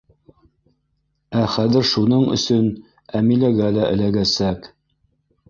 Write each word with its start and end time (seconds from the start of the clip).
Ә 1.41 1.43
хәҙер 1.55 1.85
шуның 1.89 2.25
өсөн 2.37 2.65
Әмиләгә 3.21 3.71
лә 3.79 3.87
эләгәсәк. 3.93 4.69